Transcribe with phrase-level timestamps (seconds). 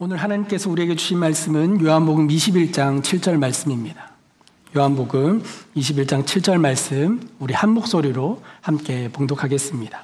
[0.00, 4.12] 오늘 하나님께서 우리에게 주신 말씀은 요한복음 21장 7절 말씀입니다.
[4.76, 5.42] 요한복음
[5.74, 10.00] 21장 7절 말씀 우리 한 목소리로 함께 봉독하겠습니다.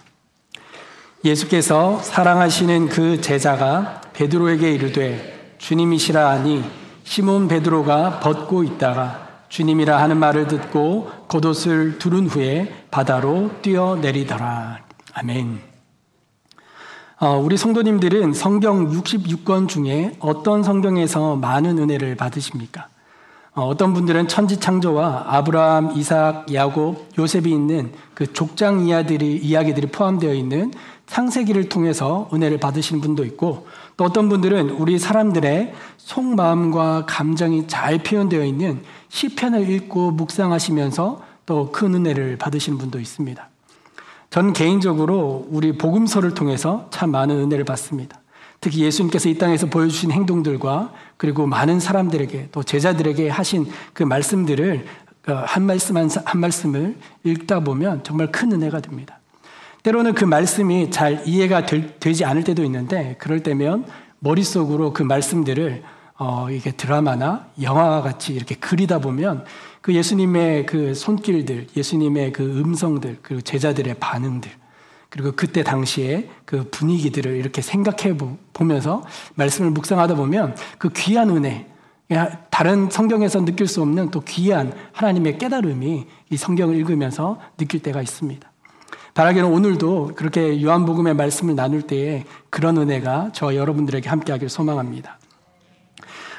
[1.24, 6.64] 예수께서 사랑하시는 그 제자가 베드로에게 이르되 주님이시라 하니
[7.04, 14.80] 시몬 베드로가 벗고 있다가 주님이라 하는 말을 듣고 겉옷을 두른 후에 바다로 뛰어내리더라.
[15.12, 15.73] 아멘.
[17.24, 22.88] 어, 우리 성도님들은 성경 66권 중에 어떤 성경에서 많은 은혜를 받으십니까?
[23.54, 30.34] 어, 어떤 분들은 천지 창조와 아브라함, 이삭, 야곱, 요셉이 있는 그 족장 이야들이, 이야기들이 포함되어
[30.34, 30.70] 있는
[31.06, 38.44] 창세기를 통해서 은혜를 받으시는 분도 있고 또 어떤 분들은 우리 사람들의 속마음과 감정이 잘 표현되어
[38.44, 43.53] 있는 시편을 읽고 묵상하시면서 또 큰 은혜를 받으시는 분도 있습니다.
[44.34, 48.18] 전 개인적으로 우리 복음서를 통해서 참 많은 은혜를 받습니다.
[48.60, 54.86] 특히 예수님께서 이 땅에서 보여주신 행동들과 그리고 많은 사람들에게 또 제자들에게 하신 그 말씀들을
[55.22, 59.20] 그한 말씀 한, 한 말씀을 읽다 보면 정말 큰 은혜가 됩니다.
[59.84, 63.86] 때로는 그 말씀이 잘 이해가 될, 되지 않을 때도 있는데 그럴 때면
[64.18, 65.84] 머릿속으로 그 말씀들을
[66.18, 69.44] 어, 이게 드라마나 영화와 같이 이렇게 그리다 보면
[69.84, 74.50] 그 예수님의 그 손길들, 예수님의 그 음성들, 그리고 제자들의 반응들,
[75.10, 78.16] 그리고 그때 당시에 그 분위기들을 이렇게 생각해
[78.54, 79.04] 보면서
[79.34, 81.66] 말씀을 묵상하다 보면 그 귀한 은혜,
[82.48, 88.50] 다른 성경에서 느낄 수 없는 또 귀한 하나님의 깨달음이 이 성경을 읽으면서 느낄 때가 있습니다.
[89.12, 95.18] 바라기는 오늘도 그렇게 요한복음의 말씀을 나눌 때에 그런 은혜가 저 여러분들에게 함께하길 소망합니다.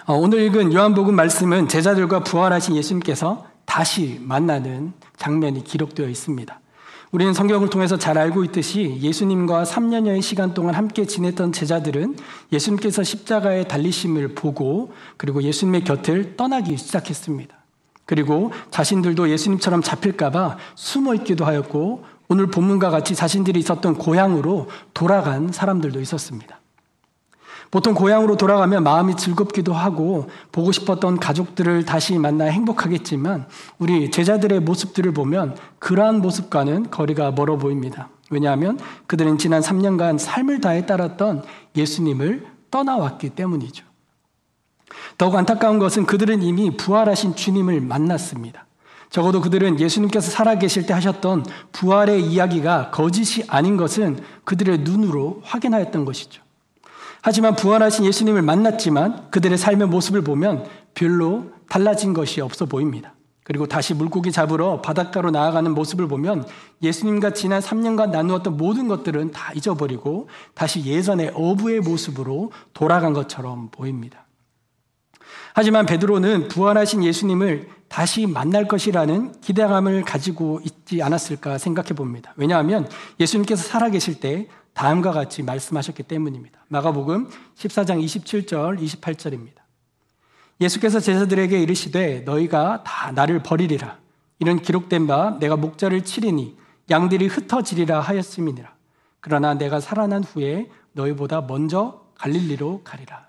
[0.07, 6.59] 어, 오늘 읽은 요한복음 말씀은 제자들과 부활하신 예수님께서 다시 만나는 장면이 기록되어 있습니다.
[7.11, 12.17] 우리는 성경을 통해서 잘 알고 있듯이 예수님과 3년여의 시간 동안 함께 지냈던 제자들은
[12.53, 17.55] 예수님께서 십자가에 달리심을 보고 그리고 예수님의 곁을 떠나기 시작했습니다.
[18.05, 25.99] 그리고 자신들도 예수님처럼 잡힐까봐 숨어 있기도 하였고 오늘 본문과 같이 자신들이 있었던 고향으로 돌아간 사람들도
[25.99, 26.54] 있었습니다.
[27.71, 33.47] 보통 고향으로 돌아가면 마음이 즐겁기도 하고 보고 싶었던 가족들을 다시 만나 행복하겠지만
[33.79, 38.09] 우리 제자들의 모습들을 보면 그러한 모습과는 거리가 멀어 보입니다.
[38.29, 41.43] 왜냐하면 그들은 지난 3년간 삶을 다해 따랐던
[41.75, 43.85] 예수님을 떠나왔기 때문이죠.
[45.17, 48.65] 더욱 안타까운 것은 그들은 이미 부활하신 주님을 만났습니다.
[49.09, 56.44] 적어도 그들은 예수님께서 살아계실 때 하셨던 부활의 이야기가 거짓이 아닌 것은 그들의 눈으로 확인하였던 것이죠.
[57.25, 60.63] 하지만 부활하신 예수님을 만났지만 그들의 삶의 모습을 보면
[60.93, 63.15] 별로 달라진 것이 없어 보입니다.
[63.43, 66.47] 그리고 다시 물고기 잡으러 바닷가로 나아가는 모습을 보면
[66.83, 74.27] 예수님과 지난 3년간 나누었던 모든 것들은 다 잊어버리고 다시 예전의 어부의 모습으로 돌아간 것처럼 보입니다.
[75.55, 82.35] 하지만 베드로는 부활하신 예수님을 다시 만날 것이라는 기대감을 가지고 있지 않았을까 생각해 봅니다.
[82.35, 82.87] 왜냐하면
[83.19, 86.59] 예수님께서 살아계실 때 다음과 같이 말씀하셨기 때문입니다.
[86.67, 89.55] 마가복음 14장 27절, 28절입니다.
[90.61, 93.97] 예수께서 제자들에게 이르시되 너희가 다 나를 버리리라.
[94.39, 96.57] 이런 기록된 바 내가 목자를 치리니
[96.89, 98.73] 양들이 흩어지리라 하였음이니라.
[99.21, 103.25] 그러나 내가 살아난 후에 너희보다 먼저 갈릴리로 가리라.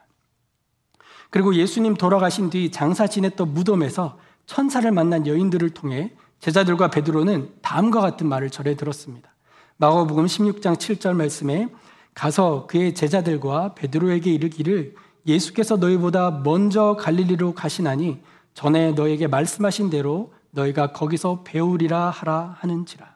[1.31, 8.29] 그리고 예수님 돌아가신 뒤 장사 지냈던 무덤에서 천사를 만난 여인들을 통해 제자들과 베드로는 다음과 같은
[8.29, 9.36] 말을 전해 들었습니다.
[9.79, 11.69] 마가복음 16장 7절 말씀에
[12.15, 14.95] 가서 그의 제자들과 베드로에게 이르기를
[15.27, 18.23] 예수께서 너희보다 먼저 갈릴리로 가시나니
[18.55, 23.15] 전에 너에게 말씀하신 대로 너희가 거기서 배우리라 하라 하는지라.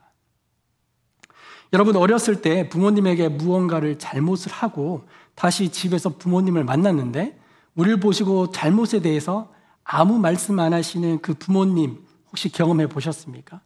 [1.72, 5.04] 여러분 어렸을 때 부모님에게 무언가를 잘못을 하고
[5.34, 7.40] 다시 집에서 부모님을 만났는데
[7.74, 9.50] 우리를 보시고 잘못에 대해서
[9.82, 13.62] 아무 말씀 안 하시는 그 부모님 혹시 경험해 보셨습니까?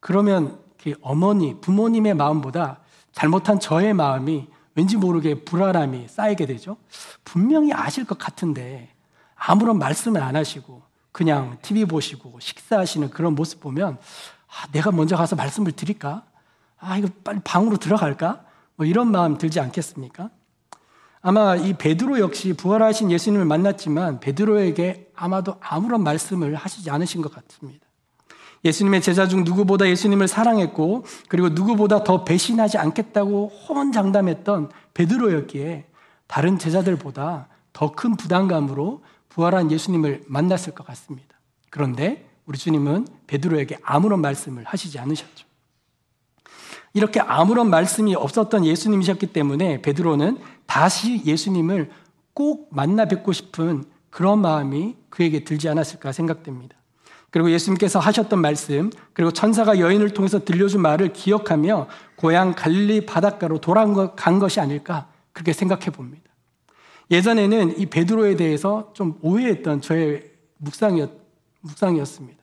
[0.00, 0.69] 그러면 그
[1.02, 2.80] 어머니, 부모님의 마음보다
[3.12, 6.76] 잘못한 저의 마음이 왠지 모르게 불안함이 쌓이게 되죠.
[7.24, 8.94] 분명히 아실 것 같은데
[9.34, 10.82] 아무런 말씀을 안 하시고
[11.12, 13.98] 그냥 TV 보시고 식사하시는 그런 모습 보면
[14.48, 16.24] 아, 내가 먼저 가서 말씀을 드릴까?
[16.78, 18.44] 아, 이거 빨리 방으로 들어갈까?
[18.76, 20.30] 뭐 이런 마음 들지 않겠습니까?
[21.22, 27.86] 아마 이 베드로 역시 부활하신 예수님을 만났지만 베드로에게 아마도 아무런 말씀을 하시지 않으신 것 같습니다.
[28.64, 35.86] 예수님의 제자 중 누구보다 예수님을 사랑했고 그리고 누구보다 더 배신하지 않겠다고 호언장담했던 베드로였기에
[36.26, 41.38] 다른 제자들보다 더 큰 부담감으로 부활한 예수님을 만났을 것 같습니다.
[41.70, 45.46] 그런데 우리 주님은 베드로에게 아무런 말씀을 하시지 않으셨죠.
[46.92, 51.90] 이렇게 아무런 말씀이 없었던 예수님이셨기 때문에 베드로는 다시 예수님을
[52.34, 56.76] 꼭 만나 뵙고 싶은 그런 마음이 그에게 들지 않았을까 생각됩니다.
[57.30, 61.86] 그리고 예수님께서 하셨던 말씀, 그리고 천사가 여인을 통해서 들려준 말을 기억하며
[62.16, 66.24] 고향 갈릴리 바닷가로 돌아간 것이 아닐까 그렇게 생각해 봅니다.
[67.10, 71.10] 예전에는 이 베드로에 대해서 좀 오해했던 저의 묵상이었,
[71.60, 72.38] 묵상이었습니다.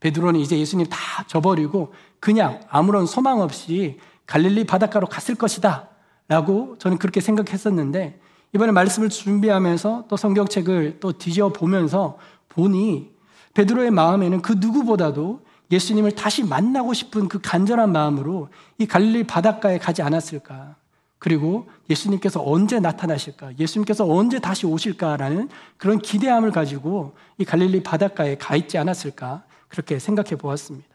[0.00, 5.88] 베드로는 이제 예수님 다 저버리고 그냥 아무런 소망 없이 갈릴리 바닷가로 갔을 것이다.
[6.28, 8.20] 라고 저는 그렇게 생각했었는데
[8.54, 12.18] 이번에 말씀을 준비하면서 또 성경책을 또 뒤져 보면서
[12.48, 13.11] 보니
[13.54, 15.40] 베드로의 마음에는 그 누구보다도
[15.70, 20.76] 예수님을 다시 만나고 싶은 그 간절한 마음으로 이 갈릴리 바닷가에 가지 않았을까.
[21.18, 23.58] 그리고 예수님께서 언제 나타나실까?
[23.58, 29.44] 예수님께서 언제 다시 오실까라는 그런 기대함을 가지고 이 갈릴리 바닷가에 가 있지 않았을까?
[29.68, 30.88] 그렇게 생각해 보았습니다.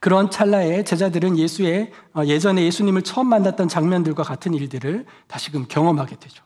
[0.00, 6.44] 그런 찰나에 제자들은 예수의 어, 예전에 예수님을 처음 만났던 장면들과 같은 일들을 다시금 경험하게 되죠.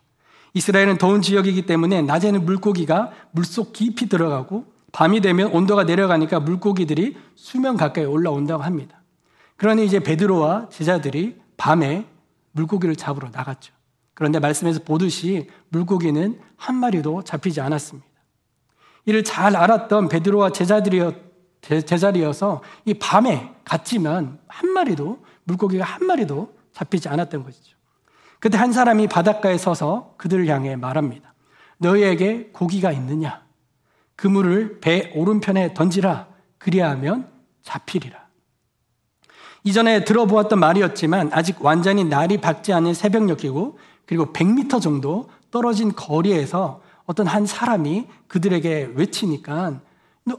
[0.55, 7.77] 이스라엘은 더운 지역이기 때문에 낮에는 물고기가 물속 깊이 들어가고 밤이 되면 온도가 내려가니까 물고기들이 수면
[7.77, 9.03] 가까이 올라온다고 합니다.
[9.57, 12.07] 그러니 이제 베드로와 제자들이 밤에
[12.53, 13.73] 물고기를 잡으러 나갔죠.
[14.15, 18.09] 그런데 말씀에서 보듯이 물고기는 한 마리도 잡히지 않았습니다.
[19.07, 21.15] 이를 잘 알았던 베드로와 제자들이었,
[21.63, 27.77] 제자리여서 이 밤에 갔지만 한 마리도 물고기가 한 마리도 잡히지 않았던 것이죠.
[28.39, 31.33] 그때 한 사람이 바닷가에 서서 그들을 향해 말합니다.
[31.79, 33.42] 너희에게 고기가 있느냐?
[34.23, 36.29] 그물을 배 오른편에 던지라.
[36.59, 37.29] 그리하면
[37.63, 38.29] 잡히리라.
[39.65, 47.27] 이전에 들어보았던 말이었지만 아직 완전히 날이 밝지 않은 새벽녘이고 그리고 100m 정도 떨어진 거리에서 어떤
[47.27, 49.81] 한 사람이 그들에게 외치니까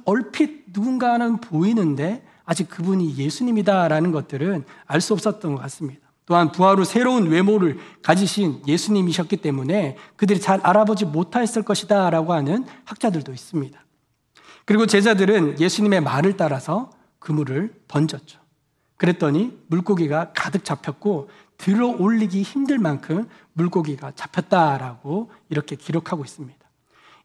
[0.06, 6.03] 얼핏 누군가는 보이는데 아직 그분이 예수님이다라는 것들은 알 수 없었던 것 같습니다.
[6.26, 12.66] 또한 부활 후 새로운 외모를 가지신 예수님이셨기 때문에 그들이 잘 알아보지 못했을 것이다 라고 하는
[12.86, 13.84] 학자들도 있습니다.
[14.66, 16.90] 그리고 제자들은 예수님의 말을 따라서
[17.20, 18.40] 그물을 던졌죠.
[18.98, 26.60] 그랬더니 물고기가 가득 잡혔고 들어 올리기 힘들 만큼 물고기가 잡혔다라고 이렇게 기록하고 있습니다.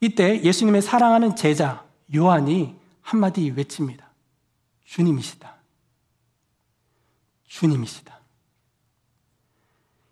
[0.00, 1.84] 이때 예수님의 사랑하는 제자
[2.14, 4.08] 요한이 한마디 외칩니다.
[4.84, 5.54] 주님이시다.
[7.46, 8.17] 주님이시다.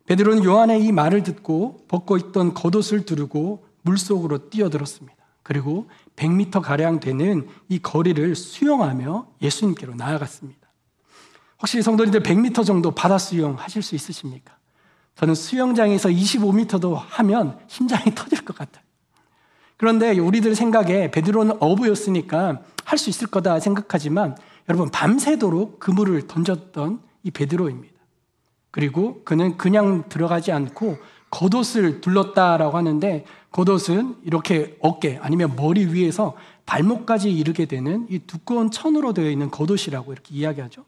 [0.07, 5.17] 베드로는 요한의 이 말을 듣고 벗고 있던 겉옷을 두르고 물속으로 뛰어들었습니다.
[5.43, 10.67] 그리고 100m 가량 되는 이 거리를 수영하며 예수님께로 나아갔습니다.
[11.61, 14.57] 혹시 성도님들 100m 정도 바다 수영 하실 수 있으십니까?
[15.15, 18.85] 저는 수영장에서 25m도 하면 심장이 터질 것 같아요.
[19.77, 24.37] 그런데 우리들 생각에 베드로는 어부였으니까 할 수 있을 거다 생각하지만
[24.69, 27.96] 여러분 밤새도록 그물을 던졌던 이 베드로입니다.
[28.77, 30.99] 그리고 그는 그냥 들어가지 않고
[31.31, 36.37] 겉옷을 둘렀다라고 하는데 겉옷은 이렇게 어깨 아니면 머리 위에서
[36.67, 40.85] 발목까지 이르게 되는 이 두꺼운 천으로 되어 있는 겉옷이라고 이렇게 이야기하죠.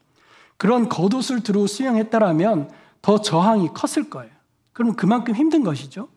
[0.57, 2.69] 그런 겉옷을 두르고 수영했다라면
[3.01, 4.31] 더 저항이 컸을 거예요.
[4.71, 6.09] 그럼 그만큼 힘든 것이죠.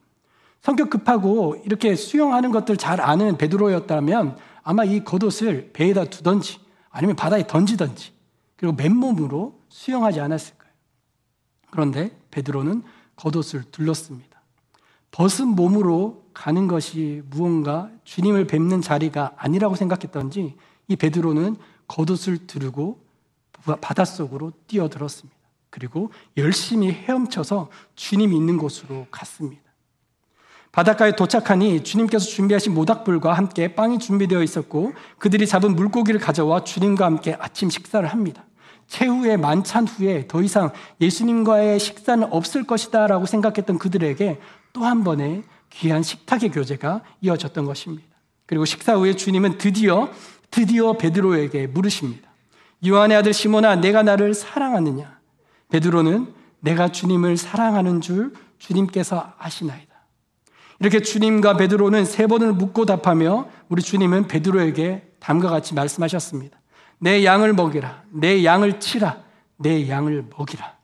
[0.60, 6.58] 성격 급하고 이렇게 수영하는 것들 잘 아는 베드로였다면 아마 이 겉옷을 배에다 두던지
[6.90, 8.12] 아니면 바다에 던지던지
[8.56, 10.61] 그리고 맨몸으로 수영하지 않았을 거예요.
[11.72, 12.82] 그런데 베드로는
[13.16, 14.42] 겉옷을 둘렀습니다.
[15.10, 20.54] 벗은 몸으로 가는 것이 무언가 주님을 뵙는 자리가 아니라고 생각했던지
[20.88, 21.56] 이 베드로는
[21.88, 23.02] 겉옷을 두르고
[23.80, 25.38] 바닷속으로 뛰어들었습니다.
[25.70, 29.62] 그리고 열심히 헤엄쳐서 주님 있는 곳으로 갔습니다.
[30.72, 37.34] 바닷가에 도착하니 주님께서 준비하신 모닥불과 함께 빵이 준비되어 있었고 그들이 잡은 물고기를 가져와 주님과 함께
[37.38, 38.44] 아침 식사를 합니다.
[38.92, 40.70] 최후의 만찬 후에 더 이상
[41.00, 44.38] 예수님과의 식사는 없을 것이다 라고 생각했던 그들에게
[44.74, 48.06] 또 한 번의 귀한 식탁의 교제가 이어졌던 것입니다.
[48.44, 50.10] 그리고 식사 후에 주님은 드디어
[50.50, 52.28] 드디어 베드로에게 물으십니다.
[52.86, 55.18] 요한의 아들 시몬아 내가 나를 사랑하느냐?
[55.70, 59.90] 베드로는 내가 주님을 사랑하는 줄 주님께서 아시나이다.
[60.80, 66.61] 이렇게 주님과 베드로는 세 번을 묻고 답하며 우리 주님은 베드로에게 다음과 같이 말씀하셨습니다.
[67.02, 68.04] 내 양을 먹이라.
[68.10, 69.24] 내 양을 치라.
[69.56, 70.76] 내 양을 먹이라.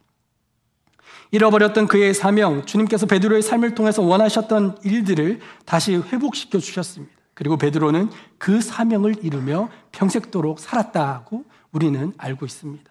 [1.31, 7.15] 잃어버렸던 그의 사명, 주님께서 베드로의 삶을 통해서 원하셨던 일들을 다시 회복시켜 주셨습니다.
[7.35, 12.91] 그리고 베드로는 그 사명을 이루며 평생도록 살았다고 우리는 알고 있습니다.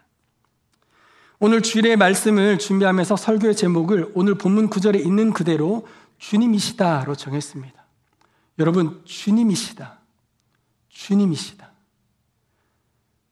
[1.40, 5.86] 오늘 주일의 말씀을 준비하면서 설교의 제목을 오늘 본문 구절에 있는 그대로
[6.20, 7.86] 주님이시다로 정했습니다.
[8.60, 10.00] 여러분, 주님이시다.
[10.88, 11.77] 주님이시다.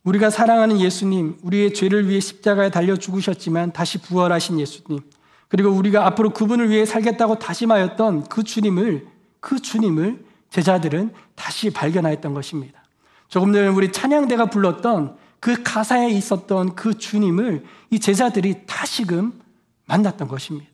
[0.06, 5.02] 우리가 사랑하는 예수님, 우리의 죄를 위해 십자가에 달려 죽으셨지만 다시 부활하신 예수님,
[5.48, 9.08] 그리고 우리가 앞으로 그분을 위해 살겠다고 다짐하였던 그 주님을
[9.40, 12.84] 그 주님을 제자들은 다시 발견하였던 것입니다.
[13.28, 19.40] 조금 전에 우리 찬양대가 불렀던 그 가사에 있었던 그 주님을 이 제자들이 다시금
[19.86, 20.72] 만났던 것입니다.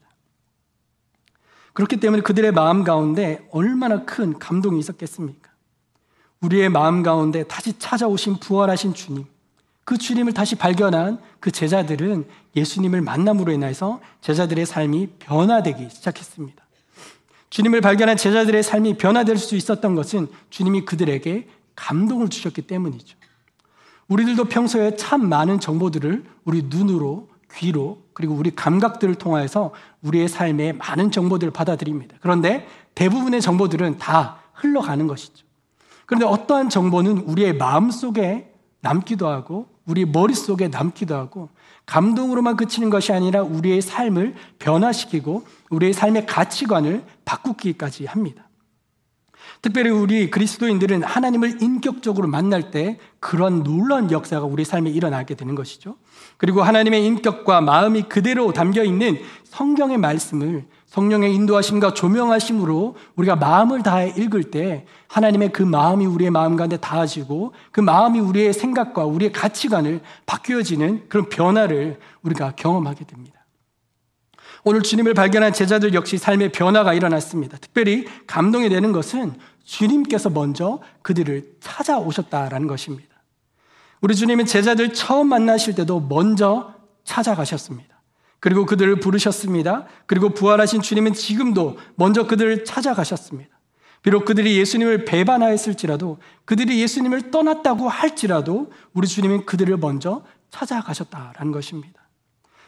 [1.72, 5.51] 그렇기 때문에 그들의 마음 가운데 얼마나 큰 감동이 있었겠습니까?
[6.42, 9.24] 우리의 마음 가운데 다시 찾아오신 부활하신 주님,
[9.84, 16.62] 그 주님을 다시 발견한 그 제자들은 예수님을 만남으로 인해서 제자들의 삶이 변화되기 시작했습니다.
[17.50, 23.16] 주님을 발견한 제자들의 삶이 변화될 수 있었던 것은 주님이 그들에게 감동을 주셨기 때문이죠.
[24.08, 29.72] 우리들도 평소에 참 많은 정보들을 우리 눈으로, 귀로, 그리고 우리 감각들을 통하여서
[30.02, 32.16] 우리의 삶에 많은 정보들을 받아들입니다.
[32.20, 35.44] 그런데 대부분의 정보들은 다 흘러가는 것이죠.
[36.06, 41.48] 그런데 어떠한 정보는 우리의 마음 속에 남기도 하고 우리 머릿속에 남기도 하고
[41.86, 48.48] 감동으로만 그치는 것이 아니라 우리의 삶을 변화시키고 우리의 삶의 가치관을 바꾸기까지 합니다.
[49.60, 55.96] 특별히 우리 그리스도인들은 하나님을 인격적으로 만날 때 그런 놀라운 역사가 우리 삶에 일어나게 되는 것이죠.
[56.36, 64.12] 그리고 하나님의 인격과 마음이 그대로 담겨 있는 성경의 말씀을 성령의 인도하심과 조명하심으로 우리가 마음을 다해
[64.14, 70.02] 읽을 때 하나님의 그 마음이 우리의 마음 가운데 닿아지고 그 마음이 우리의 생각과 우리의 가치관을
[70.26, 73.42] 바뀌어지는 그런 변화를 우리가 경험하게 됩니다.
[74.64, 77.56] 오늘 주님을 발견한 제자들 역시 삶의 변화가 일어났습니다.
[77.56, 79.32] 특별히 감동이 되는 것은
[79.64, 83.08] 주님께서 먼저 그들을 찾아오셨다라는 것입니다.
[84.02, 87.91] 우리 주님은 제자들 처음 만나실 때도 먼저 찾아가셨습니다.
[88.42, 89.86] 그리고 그들을 부르셨습니다.
[90.06, 93.48] 그리고 부활하신 주님은 지금도 먼저 그들을 찾아가셨습니다.
[94.02, 102.02] 비록 그들이 예수님을 배반하였을지라도 그들이 예수님을 떠났다고 할지라도 우리 주님은 그들을 먼저 찾아가셨다라는 것입니다.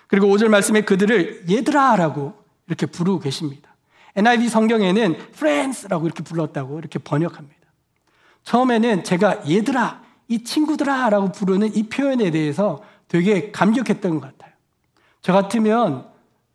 [0.07, 2.35] 그리고 5절 말씀에 그들을 얘들아라고
[2.69, 3.75] 이렇게 부르고 계십니다.
[4.15, 7.67] NIV 성경에는 friends라고 이렇게 불렀다고 이렇게 번역합니다.
[8.45, 14.54] 처음에는 제가 얘들아, 이 친구들아 라고 부르는 이 표현에 대해서 되게 감격했던 것 같아요.
[15.25, 16.07] 저 같으면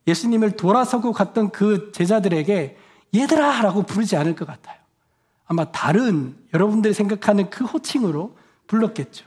[0.05, 2.77] 예수님을 돌아서고 갔던 그 제자들에게
[3.15, 4.77] 얘들아 라고 부르지 않을 것 같아요.
[5.47, 9.25] 아마 다른 여러분들이 생각하는 그 호칭으로 불렀겠죠.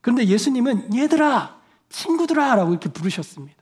[0.00, 1.56] 그런데 예수님은 얘들아,
[1.88, 3.56] 친구들아 라고 이렇게 부르셨습니다.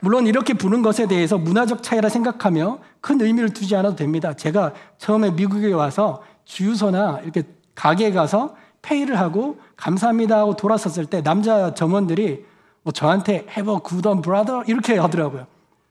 [0.00, 4.34] 물론 이렇게 부른 것에 대해서 문화적 차이라 생각하며 큰 의미를 두지 않아도 됩니다.
[4.34, 7.42] 제가 처음에 미국에 와서 주유소나 이렇게
[7.74, 12.53] 가게에 가서 페이를 하고 감사합니다 하고 돌아섰을 때 남자 점원들이
[12.84, 15.46] 뭐 저한테 have a good on brother 이렇게 하더라고요.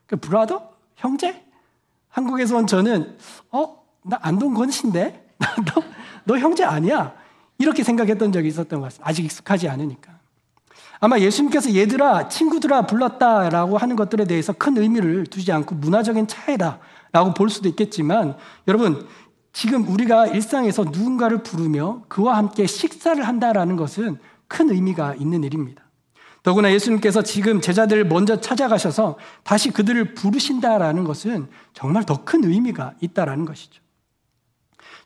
[0.05, 0.71] 그 브라더?
[0.95, 1.43] 형제?
[2.09, 3.17] 한국에서 온 저는
[3.51, 3.83] 어?
[4.03, 5.27] 나 안동건 씨인데?
[5.65, 5.83] 너,
[6.25, 7.13] 너 형제 아니야?
[7.57, 9.09] 이렇게 생각했던 적이 있었던 것 같습니다.
[9.09, 10.13] 아직 익숙하지 않으니까.
[11.00, 17.50] 아마 예수님께서 얘들아, 친구들아 불렀다라고 하는 것들에 대해서 큰 의미를 두지 않고 문화적인 차이다라고 볼
[17.50, 19.05] 수도 있겠지만 여러분,
[19.51, 25.82] 지금 우리가 일상에서 누군가를 부르며 그와 함께 식사를 한다라는 것은 큰 의미가 있는 일입니다.
[26.43, 33.45] 더구나 예수님께서 지금 제자들을 먼저 찾아가셔서 다시 그들을 부르신다라는 것은 정말 더 큰 의미가 있다라는
[33.45, 33.81] 것이죠.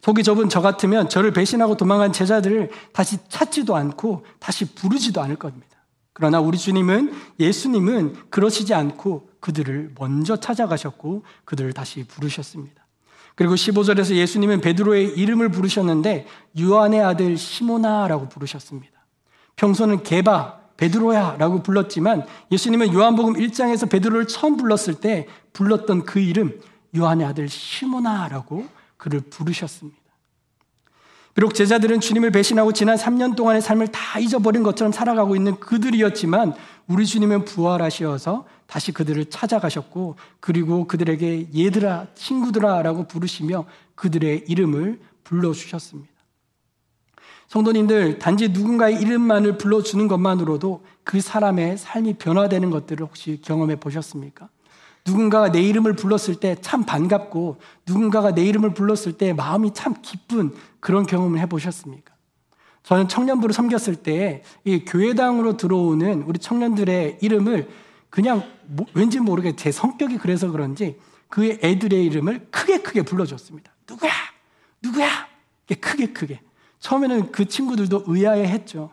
[0.02, 5.68] 속이 좁은 저 같으면 저를 배신하고 도망간 제자들을 다시 찾지도 않고 다시 부르지도 않을 겁니다.
[6.14, 12.86] 그러나 우리 주님은 예수님은 그러시지 않고 그들을 먼저 찾아가셨고 그들을 다시 부르셨습니다.
[13.36, 16.26] 그리고 15절에서 예수님은 베드로의 이름을 부르셨는데
[16.58, 18.94] 유한의 아들 시모나라고 부르셨습니다.
[19.58, 26.60] 평소는 게바, 베드로야 라고 불렀지만 예수님은 요한복음 1장에서 베드로를 처음 불렀을 때 불렀던 그 이름
[26.96, 28.66] 요한의 아들 시모나 라고
[28.96, 29.98] 그를 부르셨습니다.
[31.38, 36.56] 비록 제자들은 주님을 배신하고 지난 3년 동안의 삶을 다 잊어버린 것처럼 살아가고 있는 그들이었지만
[36.88, 46.17] 우리 주님은 부활하셔서 다시 그들을 찾아가셨고 그리고 그들에게 얘들아 친구들아 라고 부르시며 그들의 이름을 불러주셨습니다.
[47.48, 54.50] 성도님들 단지 누군가의 이름만을 불러주는 것만으로도 그 사람의 삶이 변화되는 것들을 혹시 경험해 보셨습니까?
[55.06, 60.54] 누군가가 내 이름을 불렀을 때 참 반갑고 누군가가 내 이름을 불렀을 때 마음이 참 기쁜
[60.82, 62.14] 그런 경험을 해보셨습니까?
[62.84, 67.70] 저는 청년부를 섬겼을 때 이 교회당으로 들어오는 우리 청년들의 이름을
[68.10, 70.98] 그냥 뭐, 왠지 모르게 제 성격이 그래서 그런지
[71.30, 73.72] 그 애들의 이름을 크게 크게 불러줬습니다.
[73.90, 74.12] 누구야?
[74.82, 75.28] 누구야?
[75.80, 76.40] 크게 크게.
[76.80, 78.92] 처음에는 그 친구들도 의아해 했죠.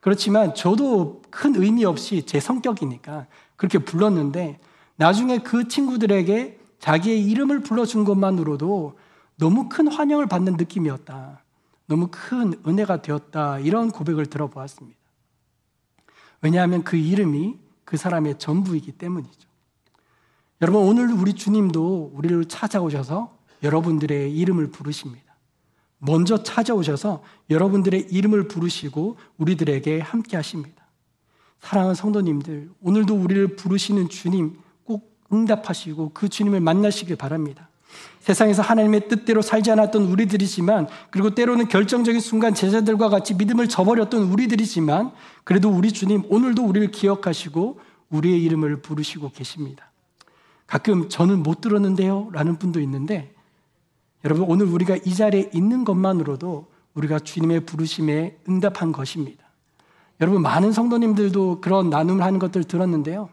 [0.00, 3.26] 그렇지만 저도 큰 의미 없이 제 성격이니까
[3.56, 4.60] 그렇게 불렀는데
[4.96, 8.98] 나중에 그 친구들에게 자기의 이름을 불러준 것만으로도
[9.36, 11.42] 너무 큰 환영을 받는 느낌이었다.
[11.86, 13.58] 너무 큰 은혜가 되었다.
[13.58, 14.98] 이런 고백을 들어보았습니다.
[16.42, 19.48] 왜냐하면 그 이름이 그 사람의 전부이기 때문이죠.
[20.60, 25.23] 여러분, 오늘 우리 주님도 우리를 찾아오셔서 여러분들의 이름을 부르십니다.
[26.04, 30.84] 먼저 찾아오셔서 여러분들의 이름을 부르시고 우리들에게 함께 하십니다.
[31.60, 37.68] 사랑하는 성도님들, 오늘도 우리를 부르시는 주님 꼭 응답하시고 그 주님을 만나시길 바랍니다.
[38.20, 45.12] 세상에서 하나님의 뜻대로 살지 않았던 우리들이지만 그리고 때로는 결정적인 순간 제자들과 같이 믿음을 저버렸던 우리들이지만
[45.44, 47.80] 그래도 우리 주님 오늘도 우리를 기억하시고
[48.10, 49.90] 우리의 이름을 부르시고 계십니다.
[50.66, 53.33] 가끔 저는 못 들었는데요 라는 분도 있는데
[54.24, 59.44] 여러분 오늘 우리가 이 자리에 있는 것만으로도 우리가 주님의 부르심에 응답한 것입니다.
[60.20, 63.28] 여러분 많은 성도님들도 그런 나눔을 하는 것들 들었는데요.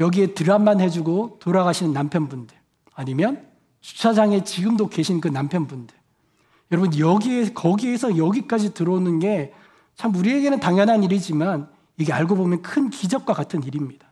[0.00, 2.56] 여기에 드랍만 해주고 돌아가시는 남편분들
[2.94, 3.46] 아니면
[3.80, 5.96] 주차장에 지금도 계신 그 남편분들.
[6.70, 9.54] 여러분, 여기에, 거기에서 여기까지 들어오는 게
[9.98, 14.06] 참 우리에게는 당연한 일이지만 이게 알고 보면 큰 기적과 같은 일입니다.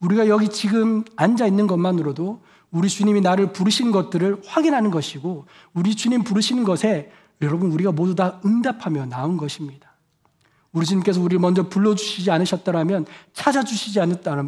[0.00, 6.22] 우리가 여기 지금 앉아 있는 것만으로도 우리 주님이 나를 부르신 것들을 확인하는 것이고 우리 주님
[6.22, 7.10] 부르시는 것에
[7.40, 9.88] 여러분 우리가 모두 다 응답하며 나온 것입니다.
[10.72, 14.00] 우리 주님께서 우리를 먼저 불러주시지 않으셨더라면 찾아주시지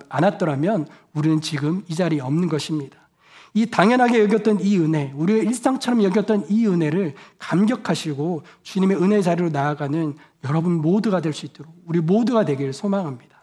[0.08, 2.98] 않았더라면 우리는 지금 이 자리에 없는 것입니다.
[3.54, 10.14] 이 당연하게 여겼던 이 은혜, 우리의 일상처럼 여겼던 이 은혜를 감격하시고 주님의 은혜 자리로 나아가는
[10.44, 13.39] 여러분 모두가 될 수 있도록 우리 모두가 되기를 소망합니다.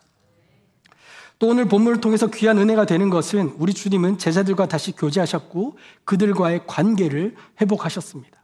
[1.40, 7.36] 또 오늘 본문을 통해서 귀한 은혜가 되는 것은 우리 주님은 제자들과 다시 교제하셨고 그들과의 관계를
[7.62, 8.38] 회복하셨습니다.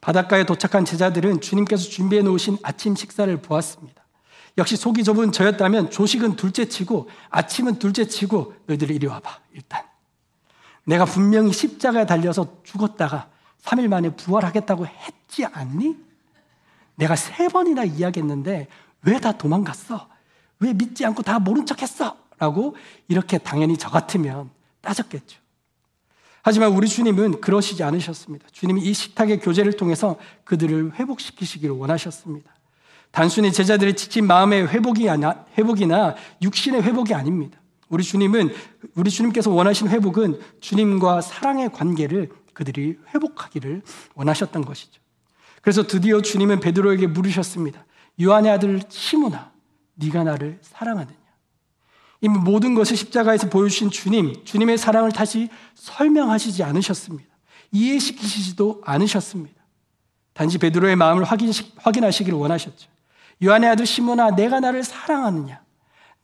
[0.00, 4.04] 바닷가에 도착한 제자들은 주님께서 준비해 놓으신 아침 식사를 보았습니다.
[4.58, 9.82] 역시 속이 좁은 저였다면 조식은 둘째 치고 아침은 둘째 치고 너희들 이리 와봐 일단
[10.84, 13.28] 내가 분명히 십자가에 달려서 죽었다가
[13.62, 15.96] 3일 만에 부활하겠다고 했지 않니?
[16.94, 18.68] 내가 세 번이나 이야기했는데
[19.02, 20.08] 왜 다 도망갔어?
[20.60, 22.16] 왜 믿지 않고 다 모른 척 했어?
[22.38, 22.76] 라고
[23.08, 24.50] 이렇게 당연히 저 같으면
[24.80, 25.38] 따졌겠죠.
[26.42, 28.46] 하지만 우리 주님은 그러시지 않으셨습니다.
[28.52, 32.54] 주님이 이 식탁의 교제를 통해서 그들을 회복시키시기를 원하셨습니다.
[33.10, 37.58] 단순히 제자들의 지친 마음의 회복이 아니라, 회복이나 육신의 회복이 아닙니다.
[37.88, 38.54] 우리 주님은
[38.94, 43.82] 우리 주님께서 원하신 회복은 주님과 사랑의 관계를 그들이 회복하기를
[44.14, 45.00] 원하셨던 것이죠.
[45.62, 47.84] 그래서 드디어 주님은 베드로에게 물으셨습니다.
[48.22, 49.50] 요한의 아들 시몬아,
[49.94, 51.25] 네가 나를 사랑하느냐?
[52.20, 57.28] 이미 모든 것을 십자가에서 보여주신 주님, 주님의 사랑을 다시 설명하시지 않으셨습니다.
[57.72, 59.54] 이해시키시지도 않으셨습니다.
[60.32, 62.88] 단지 베드로의 마음을 확인, 확인하시기를 원하셨죠.
[63.44, 65.60] 요한의 아들 시몬아, 내가 나를 사랑하느냐?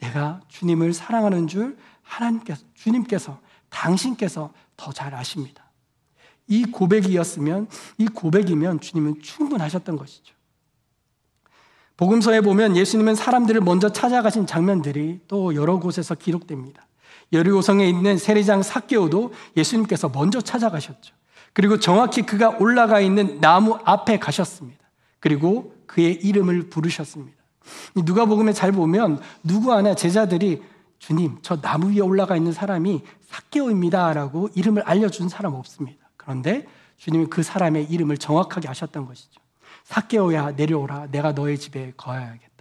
[0.01, 5.71] 내가 주님을 사랑하는 줄 하나님께서, 주님께서, 당신께서 더 잘 아십니다.
[6.49, 10.35] 이 고백이었으면, 이 고백이면 주님은 충분하셨던 것이죠.
[12.03, 16.85] 복음서에 보면 예수님은 사람들을 먼저 찾아가신 장면들이 또 여러 곳에서 기록됩니다.
[17.33, 21.15] 여리고성에 있는 세리장 사개오도 예수님께서 먼저 찾아가셨죠.
[21.53, 24.81] 그리고 정확히 그가 올라가 있는 나무 앞에 가셨습니다.
[25.21, 27.37] 그리고 그의 이름을 부르셨습니다.
[27.95, 30.61] 누가복음에 잘 보면 누구 하나 제자들이
[30.99, 36.11] 주님 저 나무 위에 올라가 있는 사람이 사개오입니다라고 이름을 알려준 사람 없습니다.
[36.17, 39.42] 그런데 주님이 그 사람의 이름을 정확하게 아셨던 것이죠.
[39.85, 42.53] 사개오야 내려오라 내가 너의 집에 거하야겠다.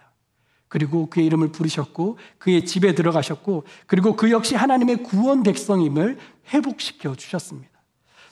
[0.68, 6.18] 그리고 그의 이름을 부르셨고 그의 집에 들어가셨고 그리고 그 역시 하나님의 구원 백성임을
[6.54, 7.70] 회복시켜 주셨습니다.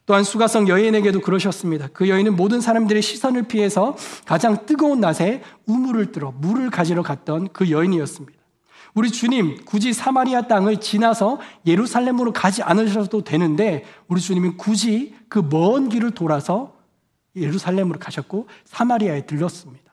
[0.06, 1.88] 또한 수가성 여인에게도 그러셨습니다.
[1.94, 7.70] 그 여인은 모든 사람들의 시선을 피해서 가장 뜨거운 낮에 우물을 들어 물을 가지러 갔던 그
[7.70, 8.40] 여인이었습니다.
[8.96, 15.90] 우리 주님 굳이 사마리아 땅을 지나서 예루살렘으로 가지 않으셔도 되는데 우리 주님은 굳이 그 먼
[15.90, 16.79] 길을 돌아서
[17.42, 19.90] 예루살렘으로 가셨고 사마리아에 들렀습니다.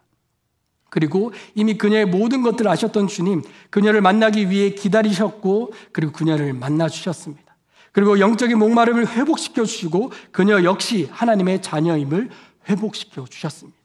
[0.88, 7.56] 그리고 이미 그녀의 모든 것들을 아셨던 주님, 그녀를 만나기 위해 기다리셨고 그리고 그녀를 만나 주셨습니다.
[7.92, 12.30] 그리고 영적인 목마름을 회복시켜 주시고 그녀 역시 하나님의 자녀임을
[12.68, 13.76] 회복시켜 주셨습니다.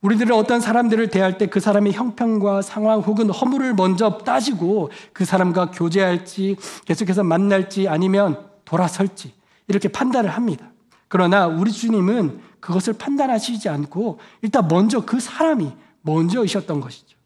[0.00, 5.70] 우리들은 어떤 사람들을 대할 때 그 사람의 형편과 상황 혹은 허물을 먼저 따지고 그 사람과
[5.70, 9.32] 교제할지 계속해서 만날지 아니면 돌아설지
[9.68, 10.71] 이렇게 판단을 합니다.
[11.12, 15.70] 그러나 우리 주님은 그것을 판단하시지 않고 일단 먼저 그 사람이
[16.00, 17.18] 먼저이셨던 것이죠.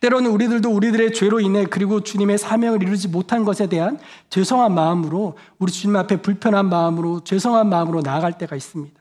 [0.00, 5.72] 때로는 우리들도 우리들의 죄로 인해 그리고 주님의 사명을 이루지 못한 것에 대한 죄송한 마음으로 우리
[5.72, 9.00] 주님 앞에 불편한 마음으로 죄송한 마음으로 나아갈 때가 있습니다.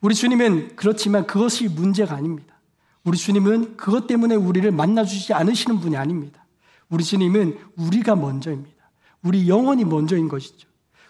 [0.00, 2.58] 우리 주님은 그렇지만 그것이 문제가 아닙니다.
[3.04, 6.46] 우리 주님은 그것 때문에 우리를 만나주지 않으시는 분이 아닙니다.
[6.88, 8.90] 우리 주님은 우리가 먼저입니다.
[9.22, 10.66] 우리 영혼이 먼저인 것이죠.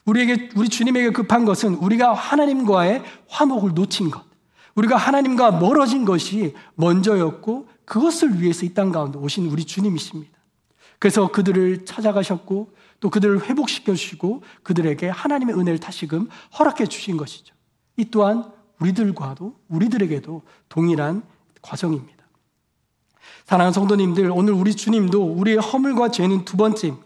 [0.07, 4.25] 우리에게, 우리 주님에게 급한 것은 우리가 하나님과의 화목을 놓친 것,
[4.75, 10.37] 우리가 하나님과 멀어진 것이 먼저였고 그것을 위해서 이 땅 가운데 오신 우리 주님이십니다.
[10.99, 17.55] 그래서 그들을 찾아가셨고 또 그들을 회복시켜 주시고 그들에게 하나님의 은혜를 다시금 허락해 주신 것이죠.
[17.97, 21.23] 이 또한 우리들과도 우리들에게도 동일한
[21.63, 22.17] 과정입니다.
[23.47, 27.06] 사랑하는 성도님들, 오늘 우리 주님도 우리의 허물과 죄는 두 번째입니다.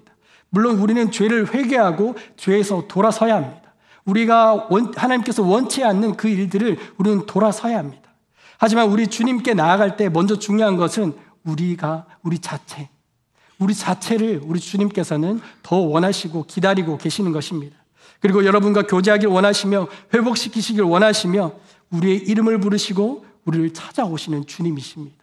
[0.50, 3.74] 물론 우리는 죄를 회개하고 죄에서 돌아서야 합니다.
[4.04, 8.10] 우리가 원, 하나님께서 원치 않는 그 일들을 우리는 돌아서야 합니다.
[8.58, 12.90] 하지만 우리 주님께 나아갈 때 먼저 중요한 것은 우리가 우리 자체,
[13.58, 17.76] 우리 자체를 우리 주님께서는 더 원하시고 기다리고 계시는 것입니다.
[18.20, 21.52] 그리고 여러분과 교제하길 원하시며 회복시키시길 원하시며
[21.90, 25.18] 우리의 이름을 부르시고 우리를 찾아오시는 주님이십니다.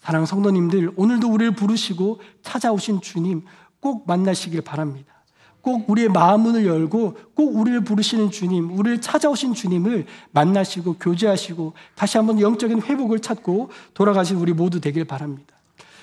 [0.00, 3.44] 사랑하는 성도님들, 오늘도 우리를 부르시고 찾아오신 주님
[3.80, 5.14] 꼭 만나시길 바랍니다.
[5.60, 12.40] 꼭 우리의 마음문을 열고 꼭 우리를 부르시는 주님, 우리를 찾아오신 주님을 만나시고 교제하시고 다시 한번
[12.40, 15.56] 영적인 회복을 찾고 돌아가신 우리 모두 되길 바랍니다.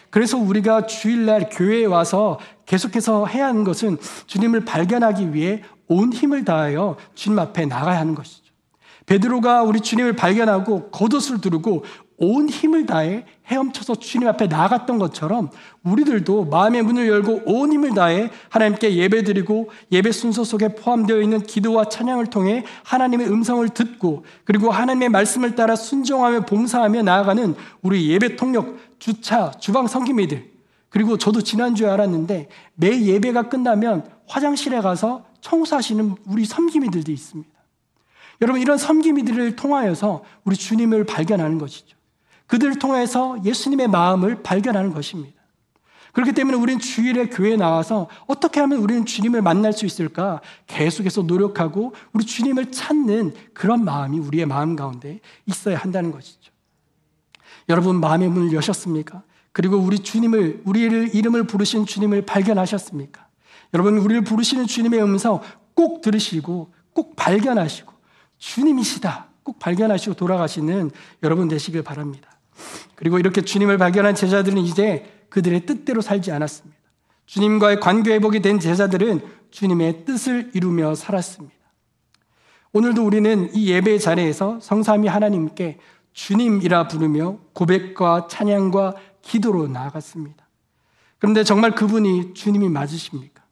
[0.10, 6.98] 그래서 우리가 주일날 교회에 와서 계속해서 해야 하는 것은 주님을 발견하기 위해 온 힘을 다하여
[7.16, 8.46] 주님 앞에 나가야 하는 것이죠.
[9.06, 11.84] 베드로가 우리 주님을 발견하고 겉옷을 두르고
[12.18, 15.50] 온 힘을 다해 헤엄쳐서 주님 앞에 나갔던 것처럼
[15.84, 21.90] 우리들도 마음의 문을 열고 온 힘을 다해 하나님께 예배드리고 예배 순서 속에 포함되어 있는 기도와
[21.90, 28.78] 찬양을 통해 하나님의 음성을 듣고 그리고 하나님의 말씀을 따라 순종하며 봉사하며 나아가는 우리 예배 통역
[29.00, 30.56] 주차 주방 성기미들
[30.90, 37.52] 그리고 저도 지난주에 알았는데 매 예배가 끝나면 화장실에 가서 청소하시는 우리 섬기미들도 있습니다.
[38.42, 41.96] 여러분 이런 섬기미들을 통하여서 우리 주님을 발견하는 것이죠.
[42.48, 45.36] 그들을 통해서 예수님의 마음을 발견하는 것입니다.
[46.16, 51.94] 그렇기 때문에 우리는 주일에 교회에 나와서 어떻게 하면 우리는 주님을 만날 수 있을까 계속해서 노력하고
[52.14, 56.54] 우리 주님을 찾는 그런 마음이 우리의 마음 가운데 있어야 한다는 것이죠.
[57.68, 59.24] 여러분 마음의 문을 여셨습니까?
[59.52, 63.28] 그리고 우리 주님을 우리를 이름을 부르신 주님을 발견하셨습니까?
[63.74, 65.42] 여러분 우리를 부르시는 주님의 음성
[65.74, 67.92] 꼭 들으시고 꼭 발견하시고
[68.38, 70.92] 주님이시다 꼭 발견하시고 돌아가시는
[71.24, 72.35] 여러분 되시길 바랍니다.
[72.96, 76.78] 그리고 이렇게 주님을 발견한 제자들은 이제 그들의 뜻대로 살지 않았습니다.
[77.26, 81.56] 주님과의 관계 회복이 된 제자들은 주님의 뜻을 이루며 살았습니다.
[82.74, 85.80] 오늘도 우리는 이 예배 자리에서 성삼위 하나님께
[86.14, 90.48] 주님이라 부르며 고백과 찬양과 기도로 나아갔습니다.
[91.18, 93.44] 그런데 정말 그분이 주님이 맞으십니까?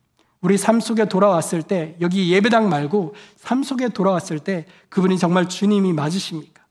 [0.41, 5.93] 우리 삶 속에 돌아왔을 때, 여기 예배당 말고 삶 속에 돌아왔을 때 그분이 정말 주님이
[5.93, 6.62] 맞으십니까?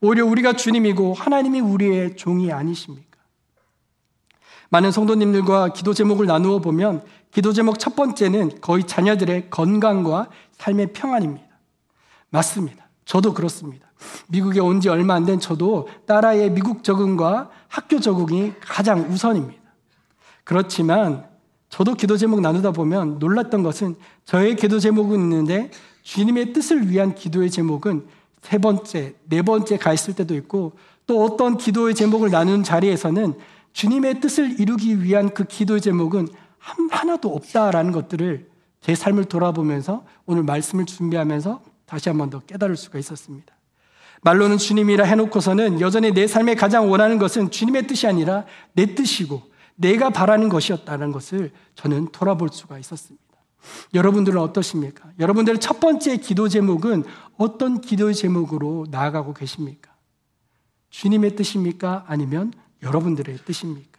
[0.00, 3.06] 오히려 우리가 주님이고 하나님이 우리의 종이 아니십니까?
[4.70, 11.46] 많은 성도님들과 기도 제목을 나누어 보면 기도 제목 첫 번째는 거의 자녀들의 건강과 삶의 평안입니다.
[12.30, 12.88] 맞습니다.
[13.04, 13.90] 저도 그렇습니다.
[14.28, 19.60] 미국에 온 지 얼마 안 된 저도 딸아이의 미국 적응과 학교 적응이 가장 우선입니다.
[20.44, 21.28] 그렇지만
[21.68, 25.70] 저도 기도 제목 나누다 보면 놀랐던 것은 저의 기도 제목은 있는데
[26.02, 28.06] 주님의 뜻을 위한 기도의 제목은
[28.42, 30.72] 세 번째, 네 번째 가 있을 때도 있고
[31.06, 33.34] 또 어떤 기도의 제목을 나누는 자리에서는
[33.72, 36.28] 주님의 뜻을 이루기 위한 그 기도의 제목은
[36.90, 38.48] 하나도 없다라는 것들을
[38.80, 43.52] 제 삶을 돌아보면서 오늘 말씀을 준비하면서 다시 한 번 더 깨달을 수가 있었습니다.
[44.22, 49.42] 말로는 주님이라 해놓고서는 여전히 내 삶에 가장 원하는 것은 주님의 뜻이 아니라 내 뜻이고
[49.76, 53.24] 내가 바라는 것이었다는 것을 저는 돌아볼 수가 있었습니다.
[53.94, 55.10] 여러분들은 어떠십니까?
[55.18, 57.04] 여러분들의 첫 번째 기도 제목은
[57.40, 59.90] 어떤 기도의 제목으로 나아가고 계십니까?
[60.90, 62.04] 주님의 뜻입니까?
[62.06, 63.98] 아니면 여러분들의 뜻입니까?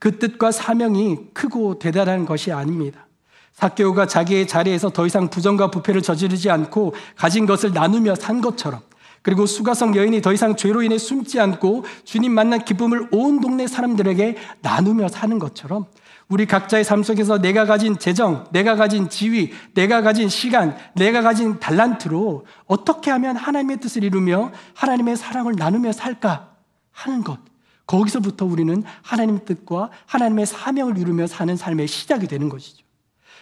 [0.00, 3.06] 그 뜻과 사명이 크고 대단한 것이 아닙니다.
[3.52, 8.80] 사케오가 자기의 자리에서 더 이상 부정과 부패를 저지르지 않고 가진 것을 나누며 산 것처럼
[9.22, 14.36] 그리고 수가성 여인이 더 이상 죄로 인해 숨지 않고 주님 만난 기쁨을 온 동네 사람들에게
[14.62, 15.86] 나누며 사는 것처럼
[16.34, 21.60] 우리 각자의 삶 속에서 내가 가진 재정, 내가 가진 지위, 내가 가진 시간, 내가 가진
[21.60, 26.56] 달란트로 어떻게 하면 하나님의 뜻을 이루며 하나님의 사랑을 나누며 살까
[26.90, 27.38] 하는 것.
[27.86, 32.84] 거기서부터 우리는 하나님의 뜻과 하나님의 사명을 이루며 사는 삶의 시작이 되는 것이죠.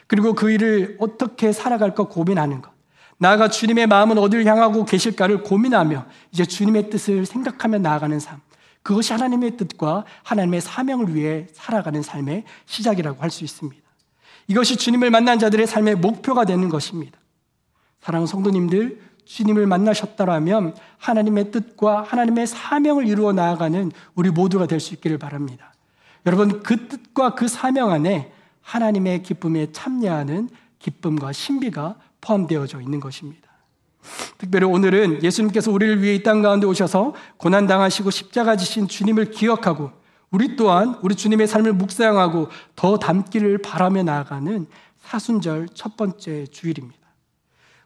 [0.07, 2.73] 그리고 그 일을 어떻게 살아갈까 고민하는 것.
[3.17, 8.43] 나아가 주님의 마음은 어디를 향하고 계실까를 고민하며 이제 주님의 뜻을 생각하며 나아가는 삶.
[8.83, 13.83] 그것이 하나님의 뜻과 하나님의 사명을 위해 살아가는 삶의 시작이라고 할 수 있습니다.
[14.49, 17.19] 이것이 주님을 만난 자들의 삶의 목표가 되는 것입니다.
[18.01, 25.19] 사랑하는 성도님들, 주님을 만나셨다라면 하나님의 뜻과 하나님의 사명을 이루어 나아가는 우리 모두가 될 수 있기를
[25.19, 25.73] 바랍니다.
[26.27, 30.49] 여러분, 그 뜻과 그 사명 안에 하나님의 기쁨에 참여하는
[30.81, 33.52] 기쁨과 신비가 포함되어져 있는 것입니다.
[34.39, 39.91] 특별히 오늘은 예수님께서 우리를 위해 이 땅 가운데 오셔서 고난당하시고 십자가 지신 주님을 기억하고
[40.31, 44.67] 우리 또한 우리 주님의 삶을 묵상하고 더 담기를 바라며 나아가는
[45.01, 47.01] 사순절 첫 번째 주일입니다.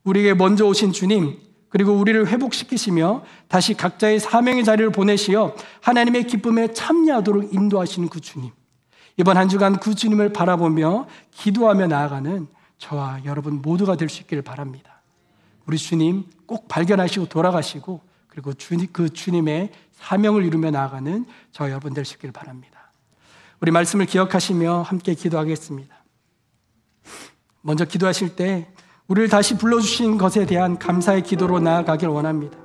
[0.04, 7.52] 우리에게 먼저 오신 주님, 그리고 우리를 회복시키시며 다시 각자의 사명의 자리를 보내시어 하나님의 기쁨에 참여하도록
[7.52, 8.52] 인도하시는 그 주님.
[9.18, 12.46] 이번 한 주간 그 주님을 바라보며 기도하며 나아가는
[12.78, 14.95] 저와 여러분 모두가 될 수 있기를 바랍니다.
[15.66, 22.32] 우리 주님 꼭 발견하시고 돌아가시고 그리고 주님, 그 주님의 사명을 이루며 나아가는 저와 여러분 있기를
[22.32, 22.92] 바랍니다.
[23.60, 25.96] 우리 말씀을 기억하시며 함께 기도하겠습니다.
[27.62, 28.68] 먼저 기도하실 때
[29.08, 32.58] 우리를 다시 불러주신 것에 대한 감사의 기도로 나아가길 원합니다.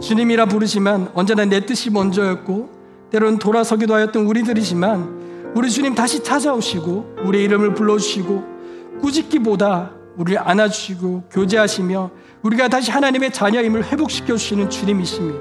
[0.00, 7.44] 주님이라 부르지만 언제나 내 뜻이 먼저였고 때로는 돌아서기도 하였던 우리들이지만 우리 주님 다시 찾아오시고 우리의
[7.44, 12.10] 이름을 불러주시고 꾸짖기보다 우리를 안아주시고 교제하시며
[12.42, 15.38] 우리가 다시 하나님의 자녀임을 회복시켜 주시는 주님이십니다.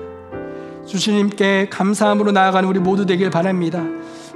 [0.85, 3.83] 주님께 감사함으로 나아가는 우리 모두 되길 바랍니다.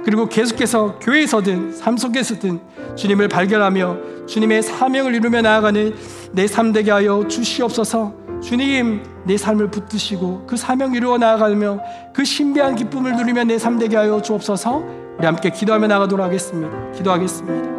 [0.04, 2.60] 그리고 계속해서 교회에서든 삶 속에서든
[2.94, 5.94] 주님을 발견하며 주님의 사명을 이루며 나아가는
[6.32, 8.14] 내 삶 되게 하여 주시옵소서.
[8.42, 11.80] 주님 내 삶을 붙드시고 그 사명 이루어 나아가며
[12.14, 14.84] 그 신비한 기쁨을 누리며 내 삶 되게 하여 주옵소서.
[15.18, 16.92] 우리 함께 기도하며 나가도록 하겠습니다.
[16.92, 17.75] 기도하겠습니다.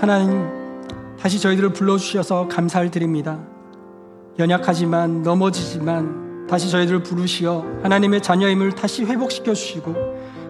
[0.00, 0.48] 하나님,
[1.18, 3.38] 다시 저희들을 불러주셔서 감사를 드립니다.
[4.38, 9.94] 연약하지만 넘어지지만 다시 저희들을 부르시어 하나님의 자녀임을 다시 회복시켜 주시고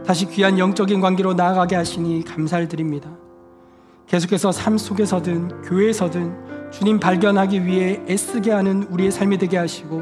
[0.06, 3.10] 다시 귀한 영적인 관계로 나아가게 하시니 감사를 드립니다.
[4.06, 10.00] 계속해서 삶 속에서든 교회에서든 주님 발견하기 위해 애쓰게 하는 우리의 삶이 되게 하시고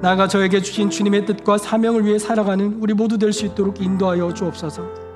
[0.00, 5.07] 나아가 저에게 주신 주님의 뜻과 사명을 위해 살아가는 우리 모두 될 수 있도록 인도하여 주옵소서.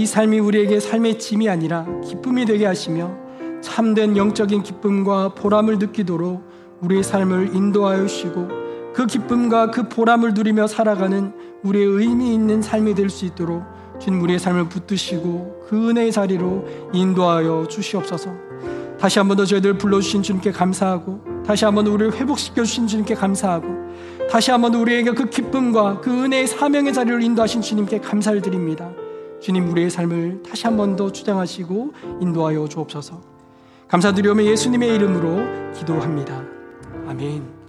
[0.00, 3.14] 이 삶이 우리에게 삶의 짐이 아니라 기쁨이 되게 하시며
[3.60, 6.42] 참된 영적인 기쁨과 보람을 느끼도록
[6.80, 8.48] 우리의 삶을 인도하여 주시고
[8.94, 13.62] 그 기쁨과 그 보람을 누리며 살아가는 우리의 의미 있는 삶이 될 수 있도록
[13.98, 18.30] 주님 우리의 삶을 붙드시고 그 은혜의 자리로 인도하여 주시옵소서.
[18.98, 23.66] 다시 한 번 더 저희들 불러주신 주님께 감사하고 다시 한번더 우리를 회복시켜 주신 주님께 감사하고
[24.30, 28.90] 다시 한번더 우리에게 그 기쁨과 그 은혜의 사명의 자리를 인도하신 주님께 감사를 드립니다.
[29.40, 33.20] 주님 우리의 삶을 다시 한 번 더 주장하시고 인도하여 주옵소서.
[33.88, 36.42] 감사드리오며 예수님의 이름으로 기도합니다.
[37.08, 37.59] 아멘.